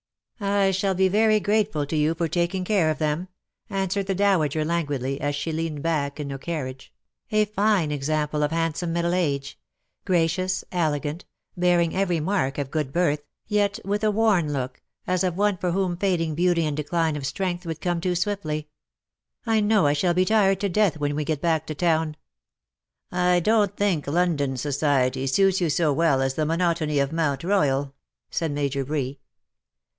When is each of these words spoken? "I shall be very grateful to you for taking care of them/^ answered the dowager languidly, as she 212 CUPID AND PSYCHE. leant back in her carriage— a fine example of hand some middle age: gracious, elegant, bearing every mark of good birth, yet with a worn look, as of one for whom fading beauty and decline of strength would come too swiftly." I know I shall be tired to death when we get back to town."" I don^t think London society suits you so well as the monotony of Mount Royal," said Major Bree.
"I 0.43 0.71
shall 0.71 0.95
be 0.95 1.07
very 1.07 1.39
grateful 1.39 1.85
to 1.85 1.95
you 1.95 2.15
for 2.15 2.27
taking 2.27 2.63
care 2.65 2.89
of 2.89 2.97
them/^ 2.97 3.27
answered 3.69 4.07
the 4.07 4.15
dowager 4.15 4.65
languidly, 4.65 5.21
as 5.21 5.35
she 5.35 5.51
212 5.51 5.75
CUPID 5.75 5.75
AND 5.75 5.83
PSYCHE. 5.83 5.83
leant 5.83 5.83
back 5.83 6.19
in 6.19 6.29
her 6.31 6.37
carriage— 6.39 6.93
a 7.31 7.45
fine 7.45 7.91
example 7.91 8.41
of 8.41 8.49
hand 8.49 8.75
some 8.75 8.91
middle 8.93 9.13
age: 9.13 9.59
gracious, 10.03 10.63
elegant, 10.71 11.25
bearing 11.55 11.95
every 11.95 12.19
mark 12.19 12.57
of 12.57 12.71
good 12.71 12.91
birth, 12.91 13.21
yet 13.45 13.79
with 13.85 14.03
a 14.03 14.09
worn 14.09 14.51
look, 14.51 14.81
as 15.05 15.23
of 15.23 15.37
one 15.37 15.57
for 15.57 15.69
whom 15.69 15.95
fading 15.95 16.33
beauty 16.33 16.65
and 16.65 16.75
decline 16.77 17.15
of 17.15 17.27
strength 17.27 17.63
would 17.67 17.79
come 17.79 18.01
too 18.01 18.15
swiftly." 18.15 18.67
I 19.45 19.59
know 19.59 19.85
I 19.85 19.93
shall 19.93 20.15
be 20.15 20.25
tired 20.25 20.59
to 20.61 20.69
death 20.69 20.97
when 20.97 21.13
we 21.15 21.23
get 21.23 21.41
back 21.41 21.67
to 21.67 21.75
town."" 21.75 22.17
I 23.11 23.39
don^t 23.45 23.77
think 23.77 24.07
London 24.07 24.57
society 24.57 25.27
suits 25.27 25.61
you 25.61 25.69
so 25.69 25.93
well 25.93 26.19
as 26.23 26.33
the 26.33 26.47
monotony 26.47 26.97
of 26.97 27.11
Mount 27.11 27.43
Royal," 27.43 27.93
said 28.31 28.51
Major 28.51 28.83
Bree. 28.83 29.19